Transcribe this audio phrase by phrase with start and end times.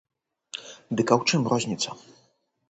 [1.01, 1.89] Дык а ў чым розніца?